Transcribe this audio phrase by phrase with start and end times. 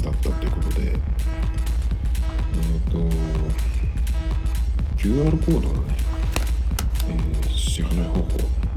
[0.00, 0.92] 月経ったということで。
[2.52, 2.98] えっ、ー、と
[4.98, 5.96] QR コードのね、
[7.08, 8.28] えー、支払い方法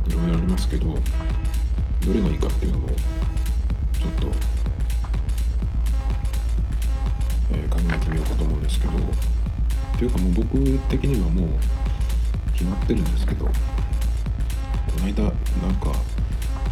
[0.08, 2.96] いろいろありますけどどれがいいかっていうのをちょっ
[4.20, 4.28] と、
[7.52, 9.02] えー、考えてみようかと思うんですけどっ
[9.98, 10.58] ていうかもう僕
[10.90, 11.50] 的にはもう
[12.54, 13.52] 決まってるんですけどこ
[15.00, 15.32] の間なん
[15.80, 15.92] か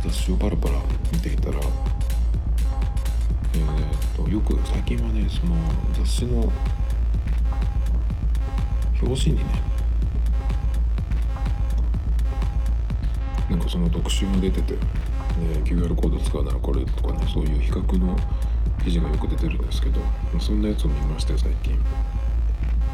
[0.04, 0.80] 雑誌をパラパラ
[1.12, 1.60] 見ていたら
[3.56, 5.56] えーと、よく最近はねその
[5.94, 6.52] 雑誌の
[9.02, 9.62] 表紙にね
[13.50, 14.80] なんかその特集が出てて、ね、
[15.66, 18.18] QR コード使うならこれとかねそういう比較の
[18.84, 20.00] 記事がよく出てるんですけど
[20.40, 21.78] そんなやつを見ましたよ最近。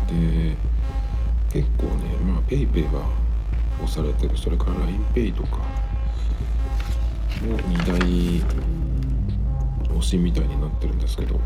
[0.08, 0.58] で
[1.52, 3.02] 結構ねまあ PayPay が
[3.84, 4.38] 押されてる。
[4.38, 5.60] それから LINEPay とか
[7.48, 8.00] の2大
[9.90, 11.40] 推しみたいになってるんですけど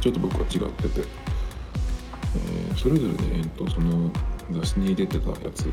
[0.00, 1.06] ちょっと僕は違ってて、
[2.36, 4.10] えー、それぞれね、えっと、その
[4.50, 5.66] 雑誌に出てたやつ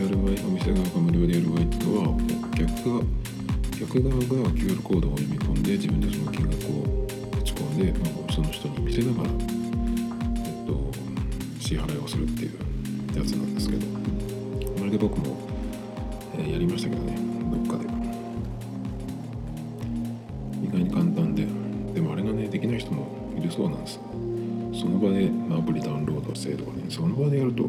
[0.00, 2.16] やる場合お店側が無料でやる場合っていうのは
[2.56, 3.04] 客が
[3.78, 7.06] 客側が QR コードを読み込んで自分でその金額を
[7.38, 10.90] 打ち込んで、まあ、その人に見せながら、えっと、
[11.60, 13.86] 支払いをするっていうやつなんですけど。
[14.78, 15.36] まるで僕も、
[16.38, 17.35] えー、やりましたけどね。
[25.66, 27.68] プリダウンロードしてとかねその場でやると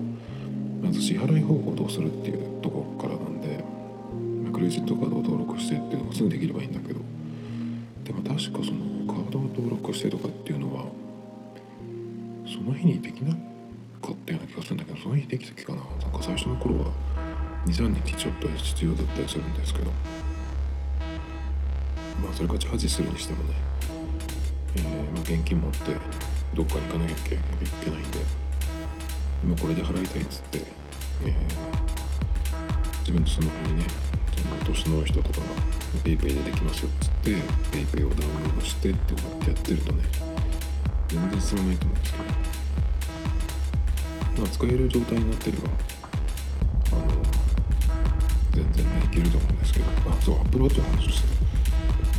[0.81, 3.63] まず支払い方法をどうするっていうところからなんで、
[4.53, 6.99] クレジットカードを登録してっていうのがすぐできればいいんだけど
[8.03, 10.85] でも確かそのカードを登録してとかっていうのは
[12.45, 15.81] その日にできなかったような気がするんだけどその日できた気かな。
[15.81, 16.91] なんか最初の頃は
[17.65, 19.91] 23日ちょっと必要だったりするんですけど
[22.23, 23.53] まあそれかチャージするにしてもね、
[24.77, 25.77] えー、まあ、現金持って
[26.53, 27.17] どっか行かなきゃい
[27.83, 28.47] けないんで。
[29.43, 30.57] 今これで払いたいっつって、
[31.23, 31.33] えー、
[33.01, 33.85] 自分のスマホにね
[34.35, 35.45] その年の人とかが
[36.03, 37.31] PayPay でできますよっつって
[37.71, 40.03] PayPay をダウンロードしてってこうやってるとね
[41.07, 42.23] 全然進まないと思うんですけど。
[44.37, 45.69] まあ使える状態になってれば
[46.91, 47.01] あの
[48.53, 49.85] 全然ねいけると思うんですけど。
[50.09, 51.27] あそう Apple Watch の話をして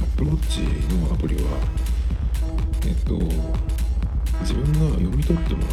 [0.02, 1.40] Apple Watch のアプリは
[2.86, 3.77] えっと
[4.40, 5.68] 自分が読み取ってもら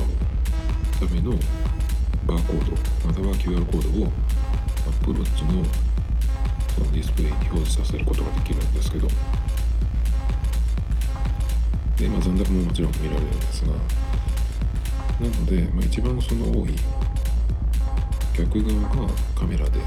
[1.06, 1.31] うための
[2.25, 2.71] バーコード
[3.07, 4.12] または QR コードを
[5.01, 5.63] Apple Watch の
[6.75, 9.07] そのディスプレイに表示させることができるんですけど
[11.97, 16.75] で、まあ、残高ももちろん見られるんですがなので、まあ、一番その多い
[18.38, 19.79] 逆側がカメラで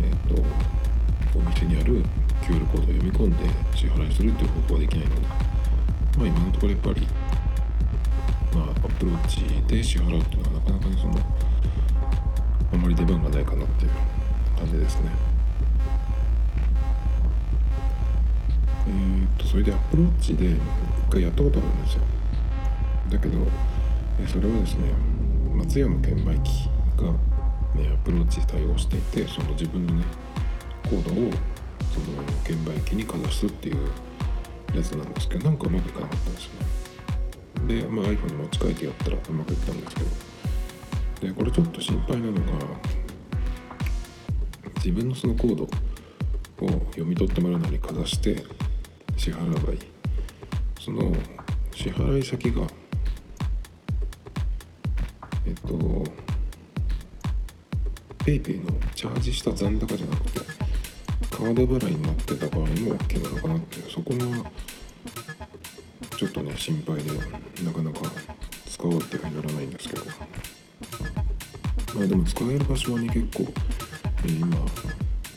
[0.00, 0.42] えっ、ー、と
[1.38, 2.02] お店にある
[2.42, 3.36] QR コードを読み込んで
[3.76, 5.20] 支払いするっていう方法はできないので
[6.18, 7.06] まあ今のところやっぱり
[8.54, 11.14] まあ、アップローチで支払うっていうのはなかなかにその
[12.72, 13.90] あんまり出番がないかなっていう
[14.56, 15.10] 感じですね。
[18.86, 20.58] えー、っとそれでアップローチで一
[21.10, 22.02] 回やったことあるんですよ。
[23.10, 23.38] だけど
[24.20, 24.92] えそれはですね
[25.54, 27.10] 松屋の券売機が、
[27.74, 30.04] ね、アップローチ対応していてその自分のね
[30.84, 31.30] コードを
[31.92, 33.88] その券売機にかざすっていう
[34.74, 36.73] やつなんですけどなんかうまくいかなかったんですよね。
[37.66, 40.34] で、まあ、iPhone に持ち替えてやったらうまくいったんですけど。
[41.24, 42.40] でこれちょっと心配なのが
[44.76, 45.68] 自分のそのコードを
[46.90, 48.44] 読み取ってもらうのにかざして
[49.16, 49.78] 支払えばいい
[50.78, 51.12] その
[51.74, 52.66] 支払い先が
[55.46, 56.04] えっと
[58.18, 60.40] PayPay のチャージした残高じゃなくて
[61.30, 64.50] カード払いになってた場合も OK なのかなってそこが
[66.24, 67.10] ちょっとね心配で
[67.62, 68.00] なかなか
[68.66, 70.04] 使おうって感じならないんですけど。
[71.94, 73.52] まあでも使える場所はね結構、
[74.26, 74.48] え、今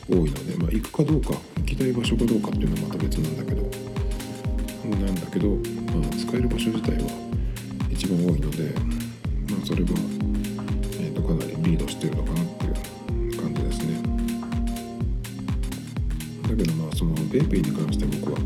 [0.08, 3.62] 多いので、まあ、行くかどうか行きたい場所かどうかっていうのはまた別なんだけど。
[4.88, 7.10] なんだけど、まあ、使える場所自体は
[7.90, 8.72] 一番多いので、
[9.52, 9.90] まあ、それは、
[10.98, 14.02] えー、とかなりリードしてるのかなっていう感じですね。
[16.42, 18.38] だけどまあその PayPay に関して僕は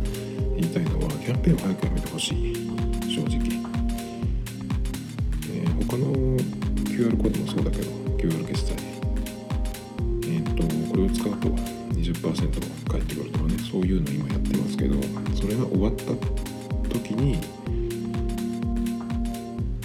[0.59, 2.55] 言いたいのはキャンペーンを早くほしい
[3.09, 3.41] 正直、
[5.51, 6.13] えー、他の
[6.85, 8.75] QR コードもそうだけど QR 決済
[10.25, 14.97] えっ、ー、とこれを使うと20%返ってくるとかねそういうの今やってますけど
[15.35, 16.05] それが終わった
[16.93, 17.39] 時に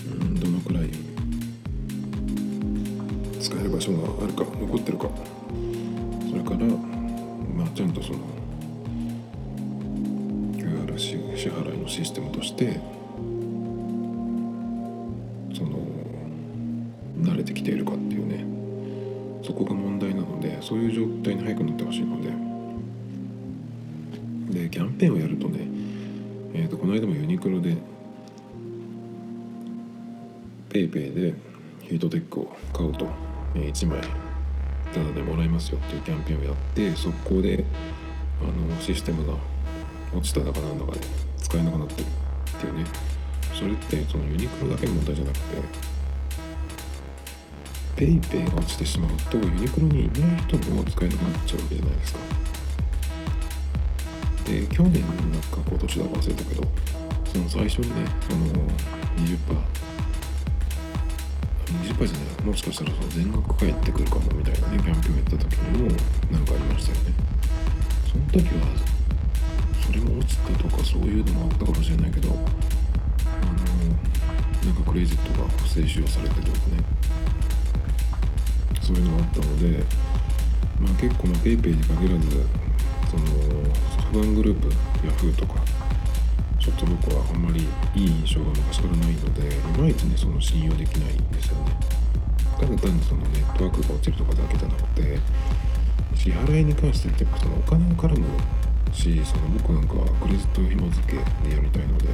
[0.06, 0.89] うんどのくらい
[3.39, 5.09] 使える場所があるか残ってるか。
[30.99, 31.33] 円で
[31.81, 33.07] ヒートテックを買うと、
[33.55, 34.01] え、1枚
[34.94, 37.63] タダでもらえますよっていうキャンペーンをやって速攻で
[38.41, 39.33] あのシステムが
[40.15, 40.99] 落ちただかなんだかで
[41.41, 42.85] 使えなくなってるっていうね。
[43.57, 45.57] それってそのユニクロだけの問題じゃなくて
[48.05, 52.19] PayPay が落ちてしまうとユニクロにいない人も使えなくなっちゃうわけじゃないですか。
[54.45, 56.63] で去年なんか今年だか忘れたけど
[57.25, 58.45] その最初にねその
[59.25, 59.38] 20%,
[61.74, 65.90] 20%じゃないもしかしたらその全額返ってくるかもみたいなねキャンペーンやった時にも
[66.31, 67.14] なんかありましたよね。
[68.08, 68.68] その時は
[69.86, 72.38] それも落ちたとかそういうのもあったかもしれないけどあの
[74.66, 76.98] なんかクレジットが不正使用されてとかね。
[78.81, 79.84] そういうのもあったので
[80.80, 82.46] まあ結構まあ PayPay に限らず
[83.12, 83.24] その
[84.14, 84.69] 不安グループ
[85.06, 85.56] ヤフーとか
[86.68, 87.64] ちょっと僕はあんまり
[87.96, 91.72] いい印象が昔からないのでいまいちねその信用できないんですよね。
[92.60, 95.19] ただ単にそのネットワークが落ちるとかだけじゃなくて
[96.16, 98.25] 支払いに関してってそのお金を絡む
[98.92, 101.14] しその僕なんかはクレジット紐付け
[101.48, 102.10] でやりたいので。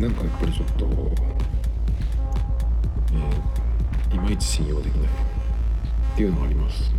[0.00, 0.86] なんかやっぱりちょっと、
[3.12, 5.10] えー、いまいち信用できない
[6.14, 6.90] っていうのがあります。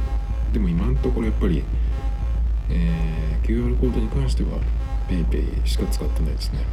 [0.53, 1.63] でも今のところやっぱり、
[2.69, 4.59] えー、QR コードに関しては
[5.07, 6.65] PayPay しか使ってないですね。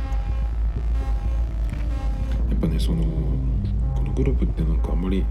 [2.50, 3.02] やっぱねその
[3.94, 5.24] このグループってなんかあんまり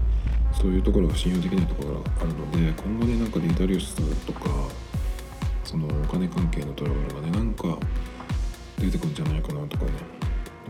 [0.52, 4.68] そういうところが信用できないところがあるので今後ねなんかデータ流出とか
[5.64, 7.76] そのお金関係のトラブルがねなんか
[8.78, 9.90] 出てくるんじゃないかなとかね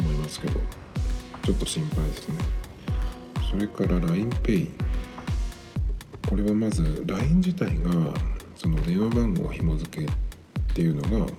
[0.00, 0.60] 思いますけど
[1.42, 2.38] ちょっと心配ですね。
[3.50, 4.68] それから LINEPay
[6.28, 7.90] これはまず LINE 自体が
[8.56, 10.14] その電話番号紐付けっ
[10.74, 11.32] ていうのが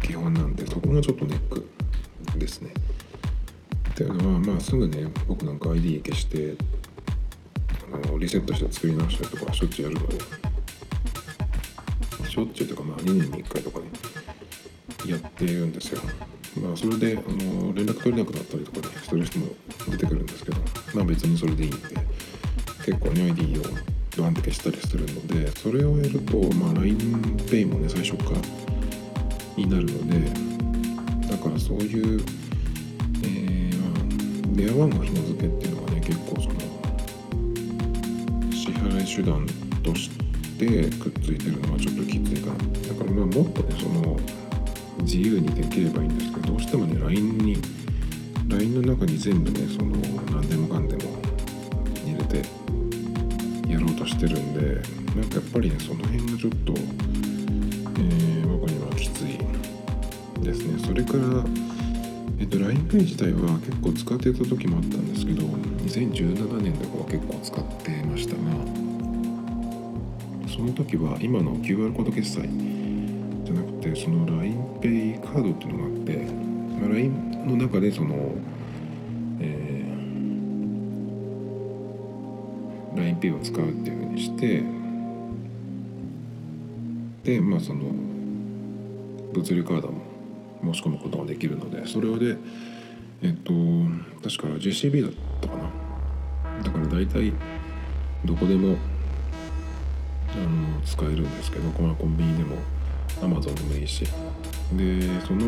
[0.00, 1.66] 基本なんでそこがちょっとネック
[2.38, 2.72] ですね。
[3.90, 6.54] っていうのはまあすぐね僕なんか ID 消して
[7.92, 10.18] あのリセットして作り直したりとかしょっちゅうやるので
[12.28, 13.86] しょっちゅうとかまあ2年に1回とかね
[15.06, 16.00] やってるんですよ。
[16.62, 19.46] まあそれであの連絡取れなくなったりとかねしてる人も
[19.90, 20.58] 出てくるんですけど
[20.94, 21.78] まあ別にそれでいいんで。
[22.88, 23.62] 結構ね ID を
[24.16, 28.40] ドンって消したりするのでそれをやると、まあ、LINEPay もね最初から
[29.58, 32.20] になるのでだからそういう、
[33.24, 36.58] えー、電話番号紐付けっていうのがね結構その
[38.52, 39.46] 支払い手段
[39.82, 40.10] とし
[40.58, 40.66] て
[40.98, 42.54] くっついてるのはちょっときついかな。
[42.88, 44.18] だからまあもっとねその
[45.02, 47.56] 自由にできればいいんですけどどうしてもね LINE に
[48.48, 49.96] LINE の中に全部ねその
[50.32, 51.18] 何でもかんでも
[52.04, 52.38] 入れて
[53.70, 54.82] やろうとしてるんで
[55.14, 59.37] なんかやっぱりねその辺がちょっと、えー、僕にはきつい
[60.42, 60.78] ですね。
[60.84, 61.44] それから
[62.40, 68.40] えっと LINEPay 自体は結構使ってた時もあったんですけど2017年とかは結構使ってましたが
[70.48, 72.48] その時は今の QR コード決済
[73.44, 76.16] じゃなくてその LINEPay カードっていうのがあって、
[76.80, 78.14] まあ、LINE の中でその、
[79.40, 84.62] えー、LINEPay を使うっていうふうにして
[87.24, 87.80] でまあその
[89.32, 89.97] 物理カードも
[90.62, 92.36] 申し込むことができるのでそれで
[93.22, 93.52] えっと
[94.22, 95.70] 確か JCB だったかな。
[96.62, 97.32] だから大体
[98.24, 98.76] どこでも
[100.32, 102.56] あの使えるんですけど、まあ、コンビニでも
[103.20, 104.04] Amazon でもいいし。
[104.04, 104.10] で
[105.26, 105.46] その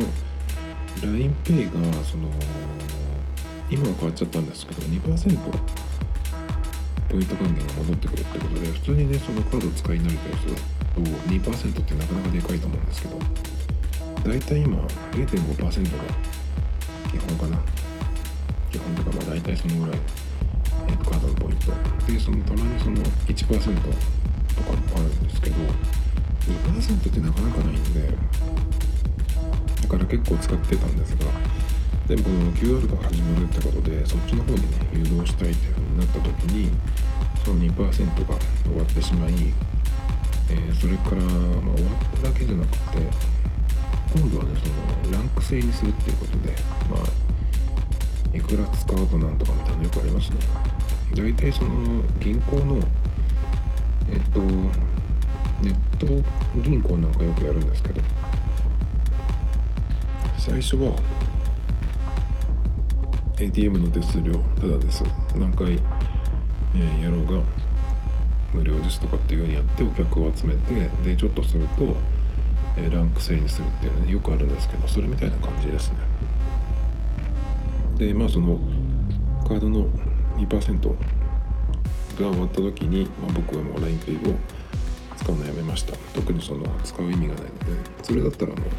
[1.02, 2.28] LINEPay がその
[3.70, 5.38] 今は変わっちゃったんですけど2%
[7.08, 10.56] ポイント還元が戻ってくるってことで普通にねそのカード使い慣れてる人だ
[10.94, 13.18] と2%ってなかなかでかいと思うんですけど。
[14.24, 14.78] 大体今
[15.12, 15.70] 0.5%が
[17.10, 17.62] 基本かな。
[18.70, 20.00] 基本とかまあ大体そのぐらい、
[20.88, 21.90] えー、カードのポイント。
[22.12, 25.56] でそのたまにその1%とかもあるんですけど
[26.48, 28.08] 2%ってなかなかないんで
[29.82, 31.24] だから結構使ってたんですが
[32.08, 36.70] でもこの QR が始まるってことでそっちの方にね誘導したいっていう風になった時に
[37.44, 39.32] その2%が終わってしまい、
[40.50, 42.78] えー、それから、まあ、終わっただけじゃなくて
[44.12, 44.50] 今度はね
[45.02, 46.54] そのランク制にするっていうことで
[46.90, 50.36] まあいくら使うとなんとかみたいなのよくありますね。
[51.14, 52.76] 大体その銀行の
[54.10, 56.06] えっとネット
[56.60, 58.00] 銀行なんかよくやるんですけど。
[60.40, 60.96] 最初は
[63.38, 65.04] ATM の手数料ただです。
[65.36, 67.42] 何回、えー、やろうが
[68.54, 71.94] 無料ですとかっていうふうにやってお客を集めてでちょっとすると
[72.76, 75.96] えランク制にするっていうのは、ね、よくあるんですけどそれみたいな感じですね。
[77.98, 78.58] でまあその
[79.46, 79.88] カードの
[80.36, 80.94] 2%が
[82.16, 84.36] 終わった時に、まあ、僕はもう LINEPay を
[85.16, 85.96] 使うのやめました。
[86.14, 87.54] 特にその使う意味がないので。
[88.02, 88.70] それだったらもう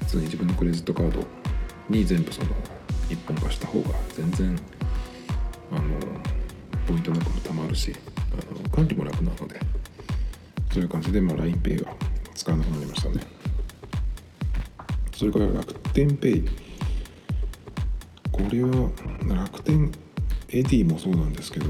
[0.00, 1.24] 普通に自分のクレジットカード
[1.90, 2.48] に全部その
[3.10, 4.58] 一本化した方が全然
[5.72, 5.82] あの
[6.86, 7.94] ポイントなんかもたまるし
[8.32, 9.60] あの管理も楽なので。
[10.72, 11.92] そういう感じで、まあ、LINEPay が
[12.38, 13.26] 使わなくなりましたね。
[15.12, 16.48] それから楽天ペイ。
[18.30, 18.90] これは
[19.28, 19.90] 楽天
[20.50, 21.66] エディもそうなんですけど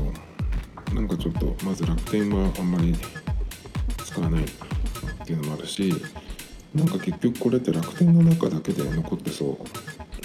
[0.94, 2.94] なんかちょっとまず楽天はあんまり
[4.04, 4.46] 使わないっ
[5.25, 5.94] ていうのもあるし
[6.75, 9.58] なんか結局これって楽天の中だけで残ってそ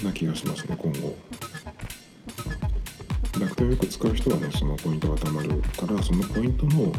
[0.02, 1.16] うな気がしますね今後。
[3.40, 6.92] 楽天をよく使う人はねそのポイントがたまるからそのポイントの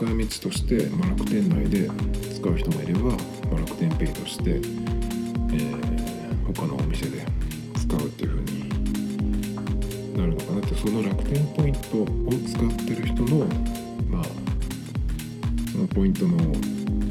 [0.00, 1.90] 使い道として、まあ、楽天内で
[2.34, 3.12] 使う人もいれば、ま
[3.52, 7.22] あ、楽天ペイとして、えー、他のお店で
[7.76, 8.70] 使うっていう風に
[10.16, 12.06] なるのかなってその楽天ポイントを
[12.48, 13.44] 使ってる人の
[14.08, 14.24] まあ
[15.70, 16.38] そのポイントの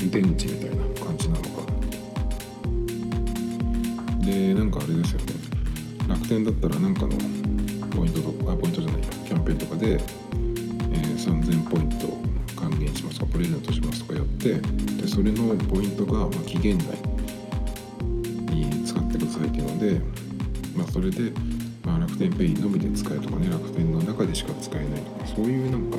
[0.09, 1.49] 出口みたいな感じなのか。
[4.25, 5.33] でなんかあれですよね。
[6.07, 7.09] 楽天だったらなんかの
[7.95, 12.28] ポイントとかポイントじゃないキャンペーンとかで、えー、3000ポイント
[13.25, 16.85] プレゼントしますとかやってでそれのポイントが、ま、期限内
[18.53, 20.01] に使ってくださいっていうので、
[20.75, 21.31] まあ、それで、
[21.83, 25.97] まあ、楽天ペイのみで使えるとかね楽天の中でしか使えないとかそういうなんか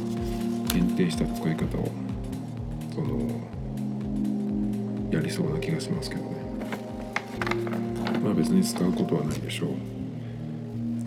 [0.75, 1.91] 限定した使い方を
[2.95, 3.49] その
[5.11, 6.31] やりそうな気がしますけどね。
[8.23, 9.71] まあ別に使うことはないでしょう。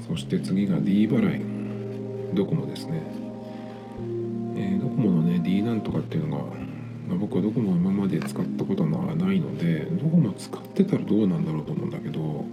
[0.07, 1.53] そして次が D 払い。
[2.33, 2.99] ドコモですね、
[5.63, 6.43] なんとかっていうのが、
[7.07, 12.45] まあ、僕はドコモ今まで使ったことはないのでドコモ使ってたらどうなんだろうと思うんだけど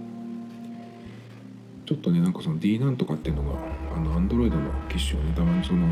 [1.85, 3.59] ちょっとねなんかその D なんとかっていうのが
[3.95, 5.87] あの Android の機種をねたまにその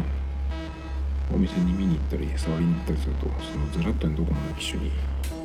[1.33, 4.91] お店に見に行ったり触りに行ったりするとそのずらっとねドコモの機種に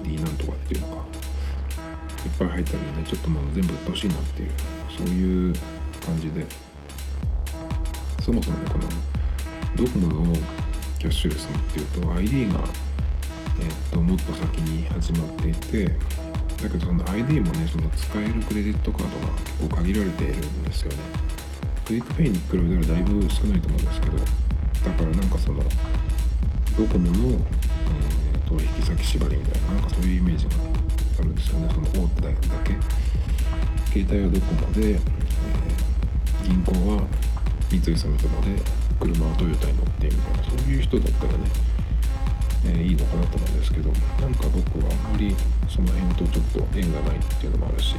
[0.03, 1.03] D なんとかっていうのがいっ
[2.39, 4.51] ぱい入ったりねちょっともう全部売ってほしいなっていう
[4.97, 5.55] そういう
[6.05, 6.47] 感じで。
[8.25, 8.85] そもそもねこの
[9.77, 10.33] ドコモの
[11.05, 12.65] キャッシュレスっていうと ID が、
[13.61, 15.93] えっともっと先に始まっていてだ
[16.63, 20.97] けどその ID もねその使えるクレジットカードが結構限られているんですよね。
[21.85, 25.63] QUICPay に比べたらだいぶ少ないと思うんですけどだからなんかその
[26.79, 30.53] ドコモの、えー、取引先縛りみたいななんかそういうイメージが
[31.19, 31.69] あるんですよね。
[31.69, 32.33] その大手だ
[32.65, 32.73] け。
[33.93, 37.07] 携帯はドコモで、えー、銀行は
[37.69, 41.39] 三井住友で車をトヨタに乗ってみたいなそういう人だったらね、
[42.67, 45.35] えー、いいのかなと思うんですけどなんか僕はあんまり
[45.69, 47.97] その辺とちょっと縁がないっていうのもあるし、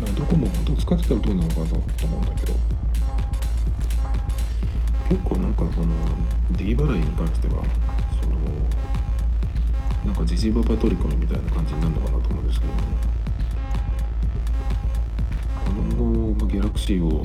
[0.00, 2.76] まあ、どこも本当使ってたらどうなのかなと思うんだけど。
[5.08, 5.94] 結構なんかその
[6.50, 7.62] D 払いに関しては
[8.20, 8.36] その
[10.04, 13.16] なんかジジババトリコみたいな感じになるのかなと思うんですけどね。
[16.56, 17.22] ギャラクシーを、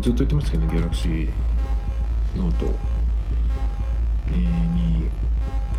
[0.00, 1.28] ずっと言ってますけどねギャラクシー
[2.36, 2.66] ノート、
[4.28, 5.10] えーに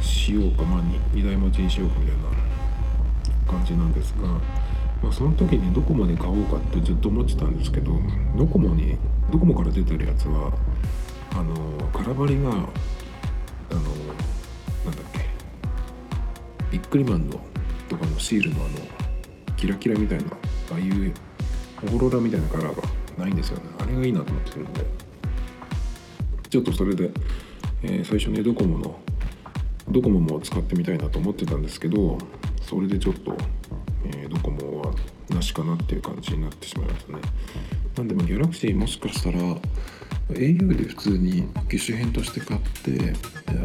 [0.02, 7.92] しようかまあに2台持ちにしようかみたいな感じなんですが、まあ、その時にどこまで買おうかってずっと思ってたんですけど
[8.38, 8.98] ドコモに
[9.32, 10.52] ドコモから出てるやつは
[11.32, 11.56] あの
[11.92, 12.70] 空張りがあのなんだ
[14.92, 15.26] っけ
[16.72, 17.40] ビックリマンの
[17.90, 18.80] とかのシールのあの
[19.58, 20.26] キラキラみたいな
[20.72, 21.14] ああいう
[21.84, 23.64] オーロラみたいなカラーがないんですよね。
[23.80, 24.86] あれがいいなと思ってるんで。
[26.50, 27.12] ちょっとそれで、
[27.84, 29.00] えー最初ねドコモの
[29.90, 32.18] ドコモも使ってみたいなと思ってたんですけど
[32.62, 33.36] それでちょっと、
[34.06, 34.94] えードコモは
[35.30, 37.20] なしかなっていう感じになってしまいましたね。
[37.98, 39.40] なんでまあギャラクシーもしかしたら
[40.30, 42.92] au で普通に機種編として買って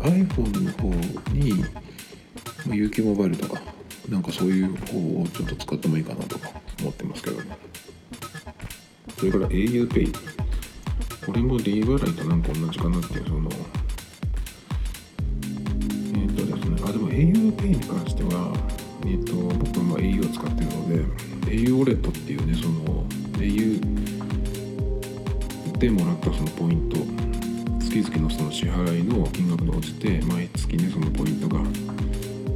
[0.02, 0.88] iPhone の方
[1.32, 3.60] に、まあ、UQ モバイルとか
[4.08, 7.56] なんかそういう方をちょっと使ってもいいかなとか思ってますけどね。
[9.20, 10.10] それから auPay
[11.26, 13.50] これも D 払いとなんか同じかなっていうその
[16.14, 18.50] えっ、とですねあでも auPay に関しては
[19.04, 21.04] えっ、と僕はまあ au を使ってるので
[21.50, 23.04] au ウォレットっていうねその
[23.36, 23.80] au
[25.76, 26.96] でもらったそのポイント
[27.78, 31.58] 月々のその支払いの金額に応じて毎月ねそのポイントが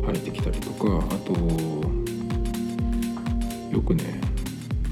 [0.07, 1.35] 入ってきたりとかあと
[3.71, 4.19] よくね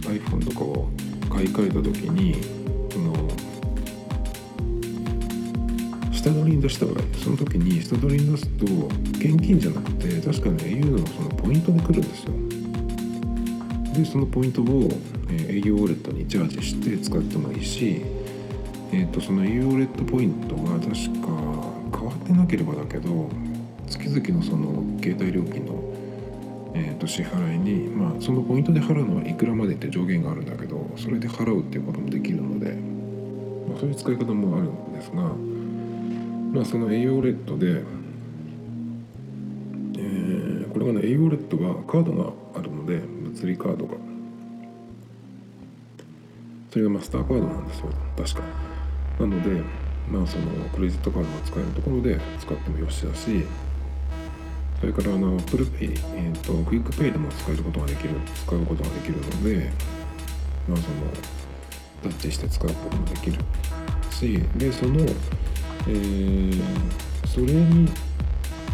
[0.03, 0.91] iPhone とかを
[1.33, 2.37] 買い替えた時に
[2.93, 3.13] その
[6.13, 8.67] 下取りに出した場合その時に下取りに出すと
[9.17, 12.33] 現金じゃなくて確かね au のそのポイントで来るんですよ。
[13.95, 14.89] でそのポイントを、
[15.29, 18.03] えー au ウォレットにチャージして使ってもいいし、
[18.93, 20.93] えー、とその au ウォレットポイントが確か
[21.99, 23.29] 変わってなければだけど
[23.89, 25.82] 月々のその携帯料金の、
[26.75, 32.73] えー、と支払いに、まあ、そのポイントで払うのはいくらまでって上限があるんだけどそれで払うっていうこともできるので、
[33.69, 35.23] まあ、そういう使い方もあるんですが、
[36.53, 37.83] まあ、その au WALLET で、
[39.99, 43.95] えーこれがね au ウォレットはカードがあるので物理カードが。
[46.71, 48.41] それがマスターカードなんですよ確か。
[49.21, 49.63] なので
[50.11, 53.45] まあそのクレジットカードが使えるところで使ってもよしだし
[54.83, 59.71] それからあの Apple Pay、えー、と QUICPay でも使えることができる使うことができるので
[60.69, 61.07] まあその
[62.03, 63.39] タッチして使うこともできる
[64.11, 66.63] しでその、えー
[67.33, 67.89] それに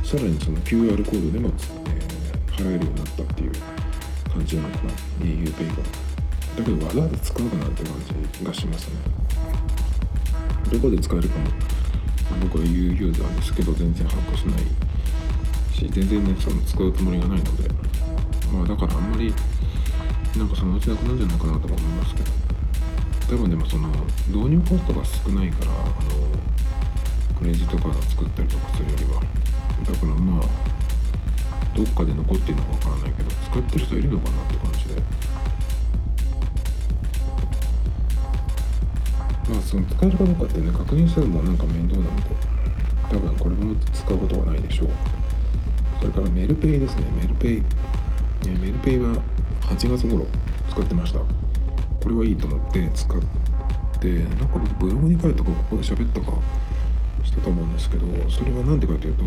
[0.02, 1.52] さらにその QR コードでも、
[1.86, 2.08] えー
[2.58, 3.52] 払えるようになったっていう
[4.32, 4.90] 感じなのかな。
[5.20, 5.82] auPay が。
[6.56, 7.94] だけどわざわざ使うかなって感
[8.32, 8.94] じがしますね。
[10.72, 11.44] どこで使えるかも
[12.42, 14.87] 僕は U ユーザーですけど全然把握しない。
[15.78, 17.68] し全然ねその使うつもりがないので。
[18.52, 19.32] まあだからあんまり
[20.36, 22.30] なんかそのうちなくなるんじゃないかなとも思いますけど。
[23.28, 23.88] 多分でもその
[24.28, 25.94] 導入コストが少ないからあの
[27.38, 29.20] クレジットカード作ったりとかするよりは。
[29.20, 30.44] だからまあ
[31.76, 35.02] どっかで残ってるのかわからないけど使ってる人いるのかなって感じで。
[39.52, 42.22] まあその使えるかどうかってね確認するのもなんか面倒なので。
[43.10, 44.88] 多分これも使うことはないでしょう。
[46.00, 47.04] それからメルペイですね。
[47.20, 47.64] メルペイ、ね、
[48.60, 49.14] メルペイは
[49.62, 50.26] 8月頃
[50.70, 51.20] 使ってました。
[52.00, 53.20] これはいいと思って使っ
[54.00, 56.32] てなんか僕ブログに書いたかここで喋ったか
[57.24, 59.24] したと思うんですけどそれは何でかというと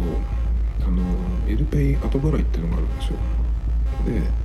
[0.81, 1.03] あの
[1.45, 3.17] メルペイ後払いっていうのがあるんですよ。
[4.05, 4.41] で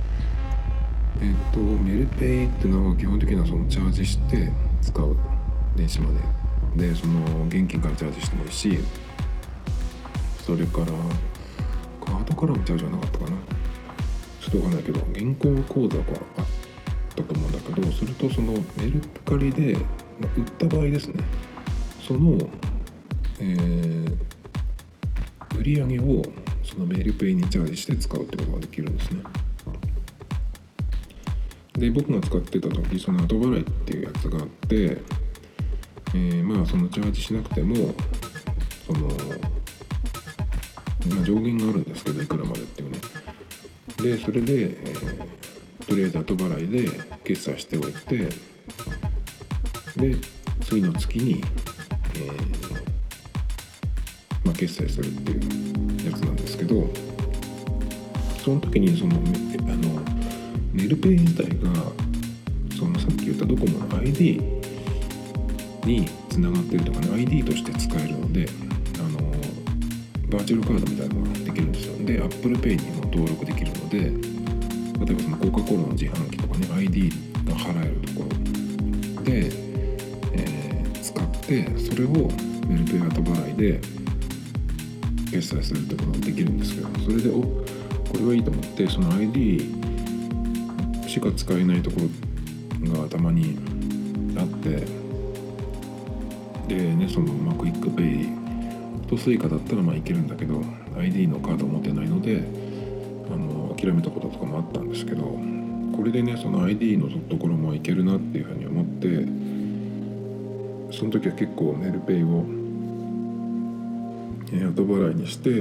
[1.19, 5.15] えっ、とメルペイっていうのは基本的にはそのチャージして使う
[5.75, 6.37] 電子マネー。
[6.77, 8.77] でその現金からチャージしてもいいし
[10.45, 10.87] それから
[12.07, 13.31] カードからのチャージはなかったかな。
[14.39, 16.03] ちょっとわかんないけど銀行口座が
[16.37, 16.45] あっ
[17.15, 21.21] たと思うんだけどそれとそのメルカリで、まあ売った場合ですね。
[22.07, 22.37] その、
[23.39, 24.17] えー
[25.57, 26.21] 売り上げを
[26.63, 29.23] そのメルペイにチャージして使うってことができるんですね。
[31.73, 35.01] で僕が使ってた時その後払いっていうやつがあって、
[36.13, 37.75] えーまあそのチャージしなくても
[38.85, 39.09] その、
[41.07, 42.99] まあ、上限があるんですけどいくらまでっていうね。
[44.01, 45.37] でそれで、えー
[45.87, 46.89] とりあえず後払いで
[47.23, 48.17] 決済しておいて
[49.95, 50.17] で
[50.61, 51.41] 次の月に、
[52.15, 52.73] えー
[54.43, 55.39] まあ、決済するっていう
[56.11, 56.89] やつなんですけど
[58.43, 59.19] その時にそのあ
[59.77, 60.01] の
[60.73, 61.71] メルペイ自体が
[62.77, 64.41] そのさっき言ったドコモの ID
[65.85, 68.45] につながってるとかね ID として使えるので
[70.29, 72.05] バーチャルカードみたいなのができるんですよ。
[72.05, 73.99] で ApplePay にも登録できるので
[75.05, 77.09] 例えばそのコカ・コーラの自販機とかね ID
[77.45, 78.25] が払えるとこ
[79.17, 79.51] ろで、
[80.33, 82.29] えー、使ってそれを
[82.67, 83.81] メルペイ後払いで
[85.31, 87.63] 決済するってことができるんですけどそれでおこ
[88.19, 89.75] れはいいと思ってその ID
[91.07, 92.01] しか使えないとこ
[92.83, 93.57] ろがたまに
[94.37, 94.85] あって
[96.67, 98.46] でねその、まあ、 QUICPay
[99.07, 100.61] と Suica だったらまあいけるんだけど
[100.97, 102.43] ID のカードを持てないので
[103.31, 105.23] あの諦めたこととかもあったんですけど
[105.95, 109.25] これでねその ID のところもいけるなっていうふうに思って
[110.97, 112.45] その時は結構メルペイを、
[114.71, 115.53] 後払いにして、え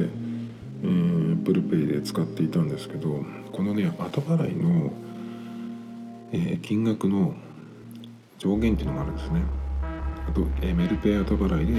[0.84, 4.92] ー、Apple Pay で使っていたんですけどこのね後払いの、
[6.32, 7.34] えー、金額の
[8.38, 9.42] 上限っていうのがあるんですね。
[10.28, 11.72] あと、えー、メルペイ後払いで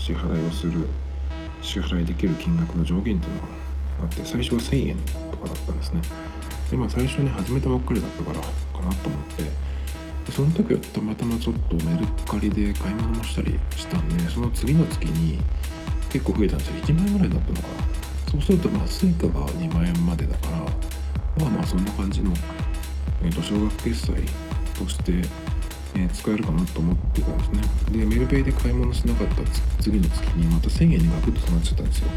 [0.00, 0.86] 支払いをする
[1.62, 3.48] 支払いできる金額の上限っていうのが
[4.02, 4.96] あって最初は1000円
[5.30, 6.00] とかだったんですね。
[6.70, 8.46] でまあ最初に始めたばっかりだったからか
[8.86, 9.22] なと思っ
[10.24, 15.38] てその時はたまたまちょっとメルカリで買い物もしたりしたんでその次の月に
[16.08, 16.74] 結構増えたんですよ。
[16.76, 18.00] 1万円ぐらいだったのかな。
[18.30, 20.58] そうするとまあ Suica が2万円までだから
[21.44, 22.32] まあまあそんな感じの、
[23.22, 24.14] えー、と少額決済
[24.78, 25.28] として
[26.04, 27.62] え、使えるかなと思ってたんですね。
[27.98, 29.42] でメルペイで買い物しなかった
[29.82, 32.08] 次の月にまた1000円にガクッと止まっちゃったんですよ。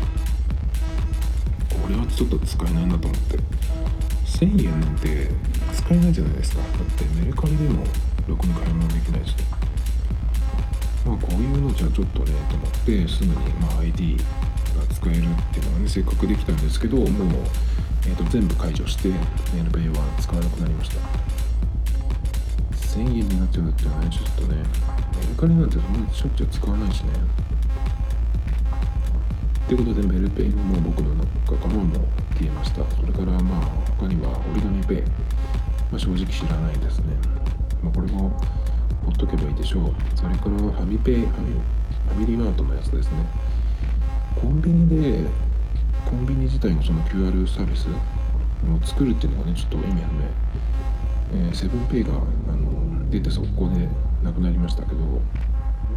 [1.69, 3.37] これはちょっと使えないなと思って。
[4.25, 5.29] 1000円なんて
[5.73, 6.61] 使えないじゃないですか。
[6.61, 7.83] だってメルカリでも
[8.27, 9.35] ろくに買い物できないし。
[11.05, 14.23] まあこういうのじゃちょっとねと思ってすぐにま ID が
[14.93, 17.07] 使えるっていうのはねせっかくできたんですけどもう、
[18.07, 21.22] えー、と全部解除してメルペイは使わなくなりました。
[22.93, 24.61] 1000円になっちゃうってねちょっとね
[25.19, 27.09] メルカリなんてそんなにしょっちゅう使わないしね。
[29.67, 31.95] ということでメルペイももう僕の中からも
[32.37, 32.83] 消えました。
[32.95, 33.61] それからまあ
[33.97, 35.01] 他には折り紙ペイ、
[35.89, 37.15] まあ、正直知らないですね、
[37.81, 38.29] まあ、これも
[39.03, 39.93] ほっとけばいいでしょう。
[40.15, 43.25] それからファミペイファミファミリーマートのやつですね。
[44.39, 44.87] コンビニ
[45.23, 45.27] で
[46.05, 50.03] コンビニ自体のその QR サービスを作るっていうのがねちょっと意味不明
[51.33, 52.15] えー、セブンペイがあ
[52.51, 53.89] の出て速攻で
[54.21, 54.97] なくなりましたけど、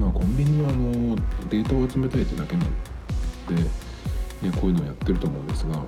[0.01, 1.15] まあ、コンビニはあの
[1.51, 2.67] データを集めたいってだけなん
[3.55, 3.55] で、
[4.49, 5.83] ね、こういうのをやってると思うんですが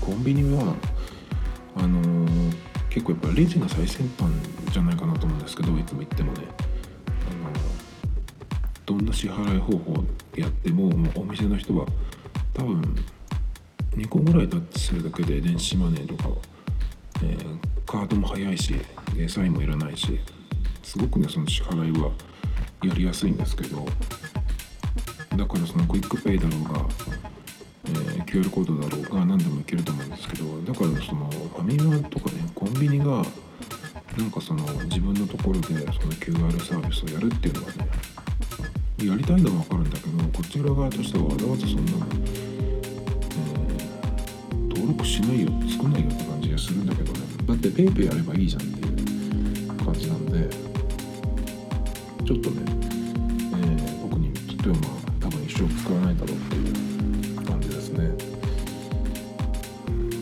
[0.00, 0.74] コンビニは
[1.76, 2.52] あのー、
[2.88, 4.30] 結構やっぱレジが最先端
[4.72, 6.38] じゃないかなと思うんですけどいつも言ってもね、
[7.30, 7.56] あのー、
[8.86, 10.04] どんな支払い方法
[10.36, 11.86] やってももうお店の人は
[12.54, 12.82] 多分
[13.96, 16.28] 2個ぐらいタッチするだけで電子マネーとか
[17.22, 17.58] えー、
[17.92, 18.74] カードも早いし、
[19.18, 20.18] えサインもいらないし
[20.82, 22.10] すごくねその支払いは
[22.82, 23.84] やりやすいんですけど
[25.36, 26.88] だからその QUICPay だろうが、
[27.84, 37.88] えー、QR コードだろうが何でもいけると思うんですけどだからそのファミマとかねコンビニがなんかその自分のところでその QR サービスをやるっていうのはね
[39.04, 46.21] やりたいのは分かるんだけどこちら側としてはわざわざそんなの、えー、登録しないよ少ないよって感じがするん
[47.52, 50.48] だって PayPay やればいいじゃんっていう感じなんで
[52.24, 58.08] ちょっとね、えー、僕にとってはまあ多分一生使わないだろうっていう感じですね。
[58.08, 58.16] っ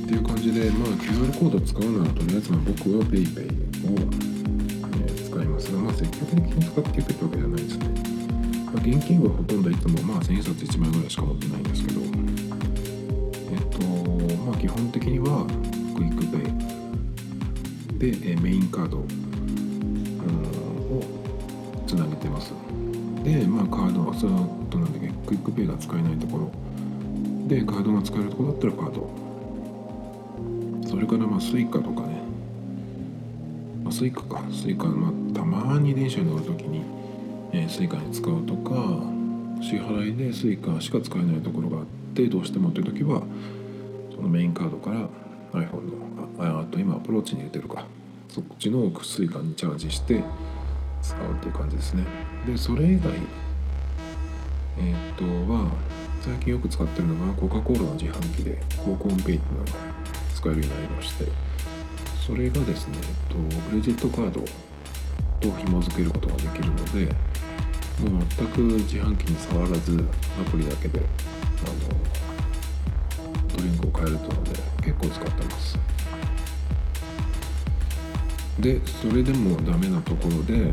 [0.09, 5.73] ていう感じでまあ QR コード使うならとりあえずまあ僕は PayPay を、えー、使います。
[5.73, 7.87] がまあ積極的に使っていくってわけじゃないですね、
[8.67, 12.01] まあ、現金はほとんどいつもまあ1000円札1枚ぐらいしか持ってないんですけど。
[13.53, 13.79] えっと
[14.45, 15.47] まあ基本的には
[15.97, 16.60] QUICPay。
[18.01, 19.05] でメインカードを
[21.87, 22.55] つなげてます。
[23.23, 26.51] でまあカードはそのとなんだっけ QUICPay が使えないところ。
[27.47, 29.11] でカードが使えるところだったらカード。
[30.89, 32.23] それからまあ Suica とかね、
[33.85, 34.43] まあ、 Suica か。
[34.51, 36.83] Suica まあたまに電車に乗るときに、
[37.53, 39.03] えー、 Suica に使うとか
[39.61, 41.85] 支払いで Suica しか使えないところがあっ
[42.15, 43.23] てどうしてもという時は
[44.17, 45.07] そのメインカードから
[45.53, 47.85] iPhone のああと今アプローチに入れてるか。
[48.29, 50.23] そっちの Suica にチャージして
[51.03, 52.05] 使うっていう感じですね。
[52.47, 53.13] でそれ以外
[54.79, 55.69] えー、っとは
[56.23, 59.73] 最近よく使ってるのがコカ・コーラの自販機でコーコンペイっていうのが
[60.35, 61.25] 使えるようになりまして
[62.27, 64.41] それがですね、えっと、クレジットカード
[65.41, 67.15] と紐付けることができるので
[68.11, 70.05] もう全く自販機に触らず
[70.41, 72.30] アプリだけであの
[73.61, 75.79] ドリンクを買えるとので結構使ってます。
[78.59, 80.73] でそれでもダメなところでえっ、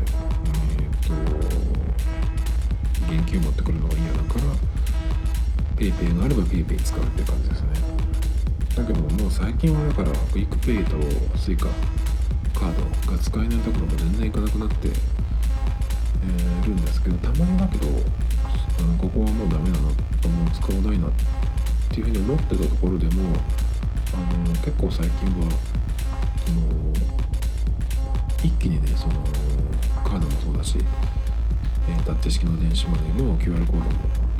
[1.06, 1.14] と
[3.12, 4.44] 現金を持ってくるのが嫌だから
[5.76, 7.68] PayPay があれば PayPay 使うって感じですね。
[8.76, 10.96] だけどもう最近はだから QUICPay と
[11.36, 11.68] Suica
[12.54, 12.72] カー
[13.06, 19.94] ドが使えないところも全然いかなくなって、えーるんですけどたまにだけどあのここはもうダメだなもう
[20.52, 21.08] 使わないな
[21.98, 23.22] っていうふうに思ってたところでも
[24.14, 25.50] あの結構最近は
[26.46, 26.60] その
[28.44, 29.14] 一気にねその
[30.04, 30.78] カードもそうだし、
[31.88, 33.90] えータッチ式の電子マネーも QR コードも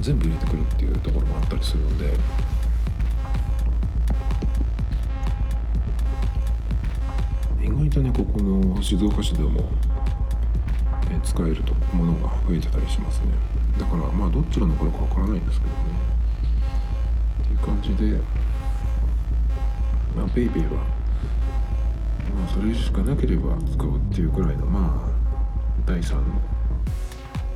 [0.00, 2.14] 全部入れてくるっていうところもあったりするので。
[7.60, 9.70] 意外とねここの静岡市でも、
[11.10, 13.26] え使えるとものが増えてたりしますね
[13.78, 16.07] だからまあどっちが残るかわからないんですけどね
[17.64, 18.18] 感じで。
[20.16, 20.84] まあ PayPay は。
[22.34, 25.10] まあそれしかなければ使うっていうくらいのまあ
[25.86, 26.22] 第3の、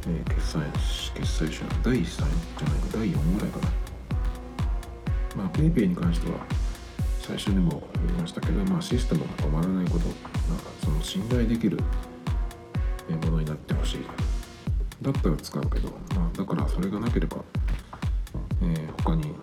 [0.08, 0.60] えー決済
[1.14, 3.72] 決済手段第3じゃないか第4ぐらいかな。
[5.36, 6.38] まあ PayPay に関しては
[7.20, 10.12] 最初にも言いましたけど、まあ、システムが止まらないこと、ま
[10.56, 11.78] あ、その信頼できる
[13.08, 13.98] ものになってほしい。
[15.00, 17.38] だったら使うけど、まあ、だからそれがなければ、
[18.62, 19.34] えー他に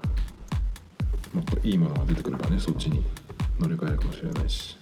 [1.34, 3.04] もっといいものが出てくればねそっちに
[3.60, 4.78] 乗り換えるかもしれないし、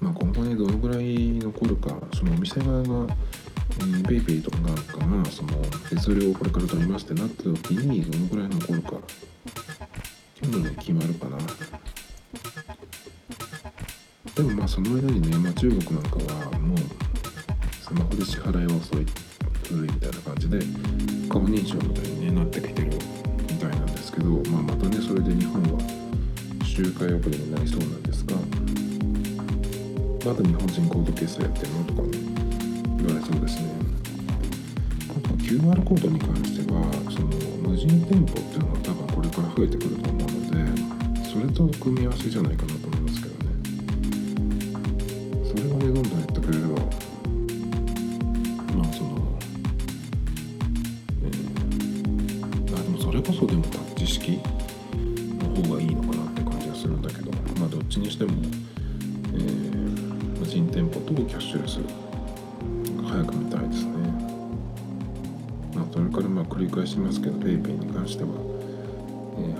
[0.00, 3.14] まあ、今後ねどのぐらい残るかそのお店側が
[3.78, 4.56] えーペイペイとか
[4.98, 5.50] がまあその
[5.88, 9.00] 手数料をこれから取りますってなった時にどのぐらい残るかっ
[10.34, 11.38] ていうので決まるかな。
[14.34, 16.78] でもまあその間にね、まあ、中国なんかはもう
[17.80, 19.06] スマホで支払いは遅い
[19.68, 20.58] 古いみたいな感じで
[21.28, 22.88] 顔認証みたいに、ね、なってきてる。
[22.90, 23.17] みたいなんです
[24.18, 25.78] けど、まあ、またねそれで日本は
[26.64, 28.36] 周回遅れになりそうなんですが
[30.26, 33.70] まだ日本人コード決済やってるのとかも言われそうですね。
[35.08, 37.28] あと QR コードに関してはその
[37.68, 42.87] 無人店舗っていうのは多分これから増えてくると思うのでそれと組み合わせじゃないかなと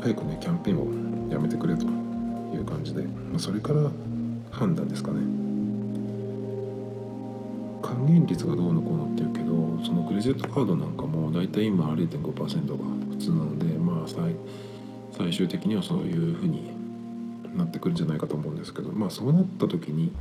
[0.01, 1.89] 早くねキャンペーンをやめてくれとい
[2.59, 3.91] う感じで、まあ、それから
[4.51, 5.21] 判断ですかね
[7.83, 12.77] 還元率がどうのこうのっていうけどそのクレジットカードなんかも大体今0.5%が
[13.11, 14.35] 普通なのでまあ最
[15.17, 16.71] 最終的にはそういうふうに
[17.57, 20.13] なってくるんじゃないかと思うんですけどまあそうなった時に、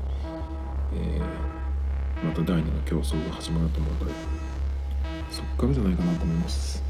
[0.93, 1.57] えー
[2.23, 4.11] また第二の競争が始まると思うので
[5.29, 6.81] そっからじゃないかなと思います。